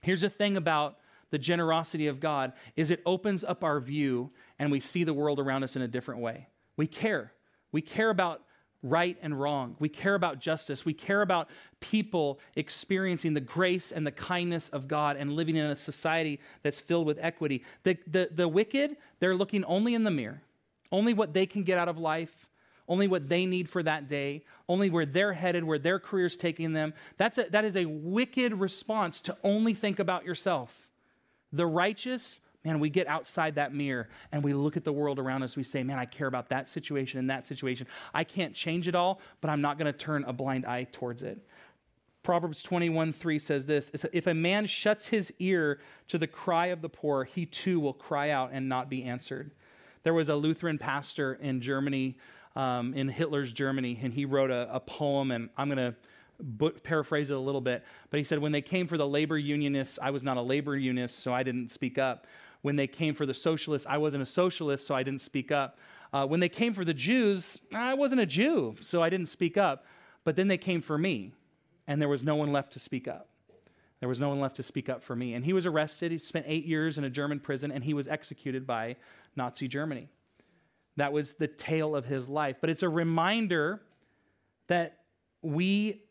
[0.00, 0.96] Here's the thing about
[1.28, 5.38] the generosity of God is it opens up our view and we see the world
[5.38, 6.48] around us in a different way.
[6.78, 7.34] We care.
[7.72, 8.40] We care about
[8.82, 9.76] right and wrong.
[9.78, 10.84] We care about justice.
[10.84, 11.48] We care about
[11.80, 16.80] people experiencing the grace and the kindness of God and living in a society that's
[16.80, 17.64] filled with equity.
[17.84, 20.42] The, the, the wicked, they're looking only in the mirror,
[20.90, 22.48] only what they can get out of life,
[22.88, 26.72] only what they need for that day, only where they're headed, where their career's taking
[26.72, 26.92] them.
[27.16, 30.90] That's a, that is a wicked response to only think about yourself.
[31.52, 35.42] The righteous, man, we get outside that mirror and we look at the world around
[35.42, 35.56] us.
[35.56, 37.86] We say, man, I care about that situation and that situation.
[38.14, 41.22] I can't change it all, but I'm not going to turn a blind eye towards
[41.22, 41.38] it.
[42.22, 46.80] Proverbs 21 3 says this If a man shuts his ear to the cry of
[46.80, 49.50] the poor, he too will cry out and not be answered.
[50.04, 52.16] There was a Lutheran pastor in Germany,
[52.54, 57.30] um, in Hitler's Germany, and he wrote a, a poem, and I'm going to paraphrase
[57.30, 60.10] it a little bit, but he said, When they came for the labor unionists, I
[60.10, 62.26] was not a labor unionist, so I didn't speak up.
[62.62, 65.78] When they came for the socialists, I wasn't a socialist, so I didn't speak up.
[66.12, 69.56] Uh, when they came for the Jews, I wasn't a Jew, so I didn't speak
[69.56, 69.84] up.
[70.24, 71.32] But then they came for me,
[71.86, 73.28] and there was no one left to speak up.
[73.98, 75.34] There was no one left to speak up for me.
[75.34, 76.10] And he was arrested.
[76.10, 78.96] He spent eight years in a German prison, and he was executed by
[79.36, 80.08] Nazi Germany.
[80.96, 82.56] That was the tale of his life.
[82.60, 83.80] But it's a reminder
[84.68, 84.98] that
[85.40, 86.02] we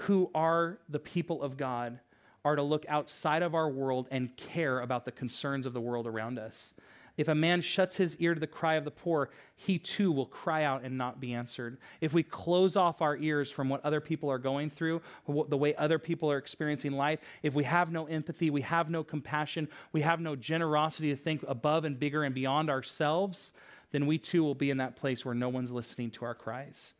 [0.00, 2.00] who are the people of God
[2.48, 6.06] are to look outside of our world and care about the concerns of the world
[6.06, 6.72] around us.
[7.18, 10.26] If a man shuts his ear to the cry of the poor, he too will
[10.26, 11.76] cry out and not be answered.
[12.00, 15.74] If we close off our ears from what other people are going through, the way
[15.74, 20.00] other people are experiencing life, if we have no empathy, we have no compassion, we
[20.00, 23.52] have no generosity to think above and bigger and beyond ourselves,
[23.90, 26.94] then we too will be in that place where no one's listening to our cries.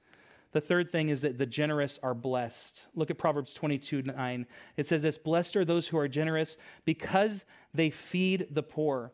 [0.52, 2.86] The third thing is that the generous are blessed.
[2.94, 4.46] Look at Proverbs 22 9.
[4.76, 9.12] It says this Blessed are those who are generous because they feed the poor.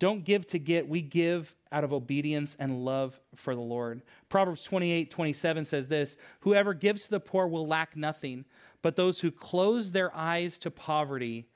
[0.00, 4.02] Don't give to get, we give out of obedience and love for the Lord.
[4.28, 8.44] Proverbs 28 27 says this Whoever gives to the poor will lack nothing,
[8.82, 11.48] but those who close their eyes to poverty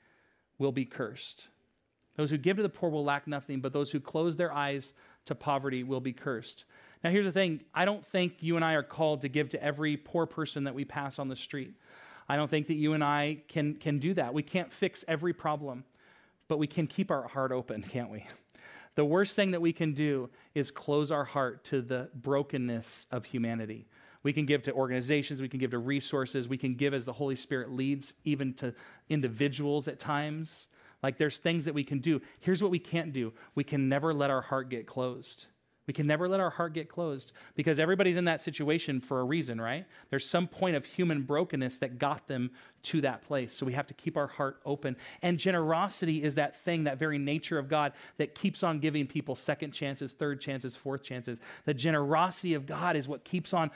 [0.57, 1.47] will be cursed.
[2.15, 4.93] Those who give to the poor will lack nothing, but those who close their eyes
[5.25, 6.65] to poverty will be cursed.
[7.03, 9.63] Now, here's the thing I don't think you and I are called to give to
[9.63, 11.73] every poor person that we pass on the street.
[12.27, 14.33] I don't think that you and I can, can do that.
[14.33, 15.83] We can't fix every problem
[16.49, 18.25] but we can keep our heart open, can't we?
[18.95, 23.23] The worst thing that we can do is close our heart to the brokenness of
[23.23, 23.87] humanity.
[24.21, 27.13] We can give to organizations, we can give to resources, we can give as the
[27.13, 28.73] Holy Spirit leads, even to
[29.07, 30.67] individuals at times.
[31.01, 32.19] Like there's things that we can do.
[32.41, 35.45] Here's what we can't do we can never let our heart get closed.
[35.89, 39.23] We can never let our heart get closed because everybody's in that situation for a
[39.23, 39.87] reason, right?
[40.11, 42.51] There's some point of human brokenness that got them
[42.83, 43.55] to that place.
[43.55, 44.97] So we have to keep our heart open.
[45.23, 49.35] And generosity is that thing, that very nature of God that keeps on giving people
[49.35, 51.41] second chances, third chances, fourth chances.
[51.65, 53.71] The generosity of God is what keeps on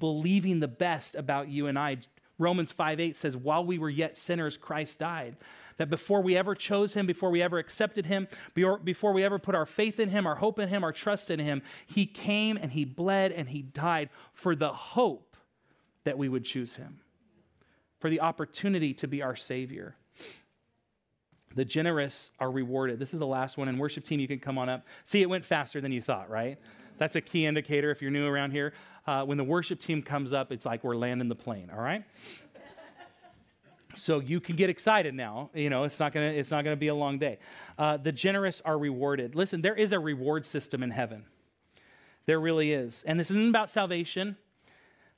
[0.00, 1.98] believing the best about you and I.
[2.40, 5.36] Romans 5 8 says, While we were yet sinners, Christ died.
[5.78, 9.54] That before we ever chose him, before we ever accepted him, before we ever put
[9.54, 12.72] our faith in him, our hope in him, our trust in him, he came and
[12.72, 15.36] he bled and he died for the hope
[16.04, 17.00] that we would choose him,
[18.00, 19.96] for the opportunity to be our Savior.
[21.54, 22.98] The generous are rewarded.
[22.98, 23.68] This is the last one.
[23.68, 24.86] And worship team, you can come on up.
[25.04, 26.58] See, it went faster than you thought, right?
[26.98, 28.72] That's a key indicator if you're new around here.
[29.06, 32.04] Uh, when the worship team comes up, it's like we're landing the plane, all right?
[33.94, 36.88] So you can get excited now you know it's not gonna it's not gonna be
[36.88, 37.38] a long day.
[37.78, 39.34] Uh, the generous are rewarded.
[39.34, 41.24] Listen there is a reward system in heaven.
[42.26, 43.02] There really is.
[43.04, 44.36] And this isn't about salvation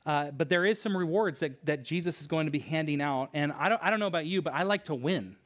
[0.06, 3.30] uh, but there is some rewards that, that jesus is going to be handing out.
[3.32, 5.36] And I don't, I don't know about you but i like to win.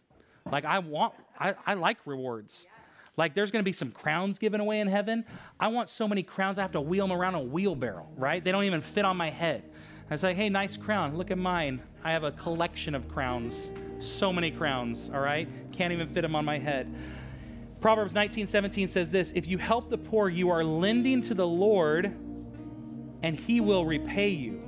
[0.51, 2.69] Like i want i, I like rewards.
[3.17, 5.25] Like there's going to be some crowns given away in heaven.
[5.59, 8.43] I want so many crowns i have to wheel them around a wheelbarrow right?
[8.43, 9.65] They don't even fit on my head
[10.11, 11.17] I say, hey, nice crown.
[11.17, 11.83] Look at mine.
[12.03, 13.71] I have a collection of crowns.
[14.01, 15.49] So many crowns, all right?
[15.73, 16.95] Can't even fit them on my head.
[17.81, 21.47] Proverbs 19, 17 says this If you help the poor, you are lending to the
[21.47, 22.07] Lord,
[23.23, 24.63] and he will repay you.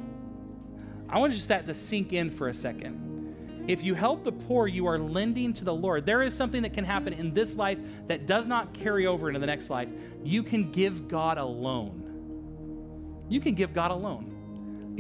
[1.09, 3.65] I want just that to sink in for a second.
[3.67, 6.05] If you help the poor, you are lending to the Lord.
[6.05, 9.41] There is something that can happen in this life that does not carry over into
[9.41, 9.89] the next life.
[10.23, 13.27] You can give God a loan.
[13.29, 14.30] You can give God a loan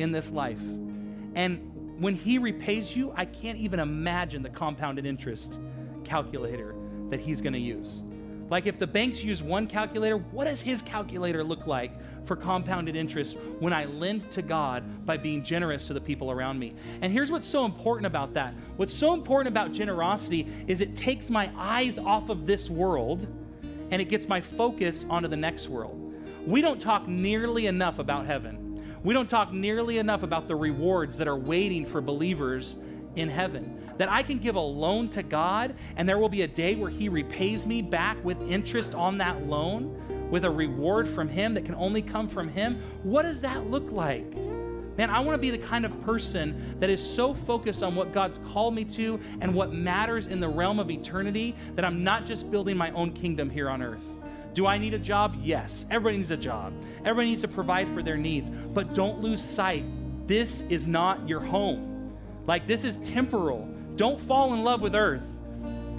[0.00, 0.60] in this life.
[1.34, 5.58] And when He repays you, I can't even imagine the compounded interest
[6.04, 6.74] calculator
[7.10, 8.02] that He's going to use.
[8.50, 11.92] Like if the banks use one calculator, what does his calculator look like
[12.26, 16.58] for compounded interest when I lend to God by being generous to the people around
[16.58, 16.74] me?
[17.00, 18.52] And here's what's so important about that.
[18.76, 23.28] What's so important about generosity is it takes my eyes off of this world
[23.92, 26.12] and it gets my focus onto the next world.
[26.44, 28.69] We don't talk nearly enough about heaven.
[29.02, 32.76] We don't talk nearly enough about the rewards that are waiting for believers
[33.16, 33.90] in heaven.
[33.96, 36.90] That I can give a loan to God and there will be a day where
[36.90, 41.64] He repays me back with interest on that loan, with a reward from Him that
[41.64, 42.82] can only come from Him.
[43.02, 44.34] What does that look like?
[44.98, 48.12] Man, I want to be the kind of person that is so focused on what
[48.12, 52.26] God's called me to and what matters in the realm of eternity that I'm not
[52.26, 54.04] just building my own kingdom here on earth.
[54.54, 55.36] Do I need a job?
[55.40, 55.86] Yes.
[55.90, 56.72] Everybody needs a job.
[57.00, 58.50] Everybody needs to provide for their needs.
[58.50, 59.84] But don't lose sight.
[60.26, 62.16] This is not your home.
[62.46, 63.68] Like this is temporal.
[63.96, 65.22] Don't fall in love with earth.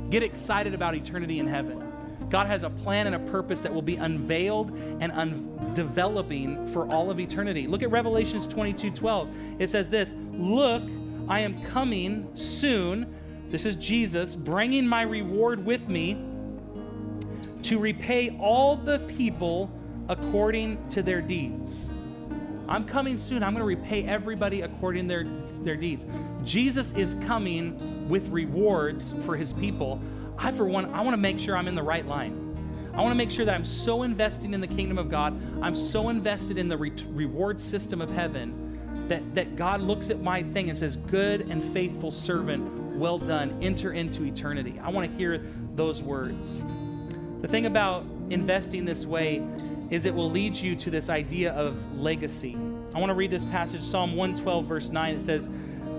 [0.10, 1.92] Get excited about eternity in heaven.
[2.30, 4.72] God has a plan and a purpose that will be unveiled
[5.02, 7.68] and un- developing for all of eternity.
[7.68, 9.30] Look at Revelations 22 12.
[9.60, 10.82] It says this Look,
[11.28, 13.14] I am coming soon.
[13.50, 16.14] This is Jesus bringing my reward with me
[17.64, 19.72] to repay all the people
[20.10, 21.92] according to their deeds.
[22.68, 23.44] I'm coming soon.
[23.44, 25.26] I'm going to repay everybody according to their,
[25.64, 26.06] their deeds.
[26.46, 30.02] Jesus is coming with rewards for his people.
[30.38, 32.48] I, for one, I want to make sure I'm in the right line.
[32.94, 35.76] I want to make sure that I'm so investing in the kingdom of God, I'm
[35.76, 40.44] so invested in the re- reward system of heaven that, that God looks at my
[40.44, 44.80] thing and says, Good and faithful servant, well done, enter into eternity.
[44.84, 45.46] I want to hear
[45.76, 46.62] those words.
[47.42, 49.44] The thing about investing this way
[49.90, 52.56] is it will lead you to this idea of legacy.
[52.94, 55.16] I want to read this passage, Psalm 112, verse 9.
[55.16, 55.50] It says,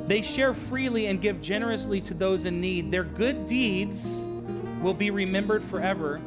[0.07, 2.93] They share freely and give generously to those in need.
[2.93, 4.25] Their good deeds
[4.81, 6.21] will be remembered forever.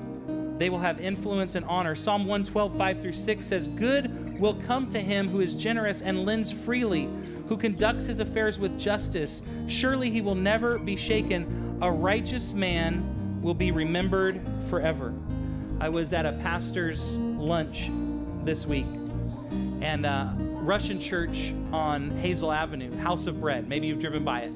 [0.57, 1.95] They will have influence and honor.
[1.95, 6.25] Psalm 112, 5 through 6 says, Good will come to him who is generous and
[6.25, 7.09] lends freely,
[7.47, 9.41] who conducts his affairs with justice.
[9.67, 11.79] Surely he will never be shaken.
[11.81, 15.13] A righteous man will be remembered forever.
[15.79, 17.89] I was at a pastor's lunch
[18.43, 18.85] this week,
[19.81, 23.67] and uh, Russian church on Hazel Avenue, House of Bread.
[23.67, 24.51] Maybe you've driven by it.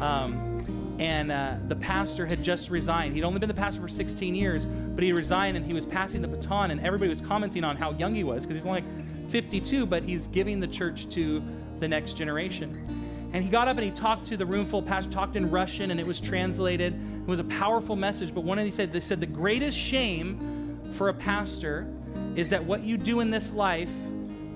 [0.00, 3.14] Um, and uh, the pastor had just resigned.
[3.14, 6.22] He'd only been the pastor for 16 years, but he resigned and he was passing
[6.22, 9.30] the baton, and everybody was commenting on how young he was because he's only like
[9.30, 11.42] 52, but he's giving the church to
[11.80, 13.30] the next generation.
[13.32, 15.50] And he got up and he talked to the room full of pastors, talked in
[15.50, 16.94] Russian, and it was translated.
[17.26, 18.32] It was a powerful message.
[18.32, 21.92] But one of these said, they said, the greatest shame for a pastor
[22.36, 23.90] is that what you do in this life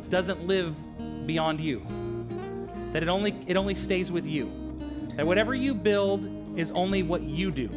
[0.08, 0.76] doesn't live
[1.26, 1.82] beyond you.
[2.92, 4.50] That it only it only stays with you.
[5.16, 7.68] That whatever you build is only what you do,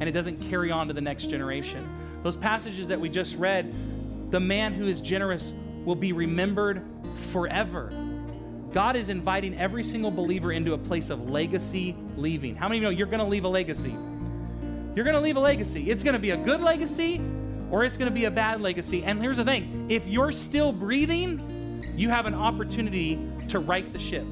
[0.00, 1.88] and it doesn't carry on to the next generation.
[2.24, 3.72] Those passages that we just read,
[4.30, 5.52] the man who is generous
[5.84, 6.82] will be remembered
[7.30, 7.92] forever.
[8.72, 12.54] God is inviting every single believer into a place of legacy leaving.
[12.56, 13.94] How many know you're going to leave a legacy?
[14.94, 15.90] You're going to leave a legacy.
[15.90, 17.20] It's going to be a good legacy
[17.70, 19.04] or it's going to be a bad legacy.
[19.04, 23.18] And here's the thing if you're still breathing, you have an opportunity
[23.48, 24.26] to right the ship.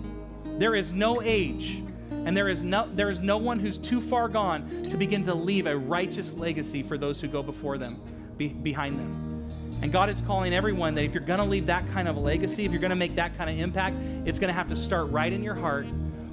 [0.58, 4.28] There is no age and there is no there is no one who's too far
[4.28, 8.00] gone to begin to leave a righteous legacy for those who go before them
[8.36, 9.48] be, behind them
[9.82, 12.20] and god is calling everyone that if you're going to leave that kind of a
[12.20, 14.76] legacy if you're going to make that kind of impact it's going to have to
[14.76, 15.86] start right in your heart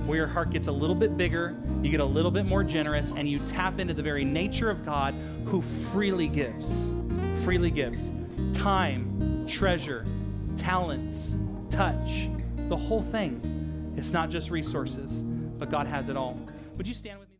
[0.05, 3.11] where your heart gets a little bit bigger you get a little bit more generous
[3.15, 5.13] and you tap into the very nature of god
[5.45, 6.89] who freely gives
[7.43, 8.11] freely gives
[8.53, 10.05] time treasure
[10.57, 11.37] talents
[11.69, 12.29] touch
[12.69, 15.21] the whole thing it's not just resources
[15.57, 16.37] but God has it all.
[16.77, 17.34] Would you stand with me?